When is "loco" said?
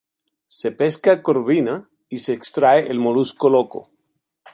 3.51-3.91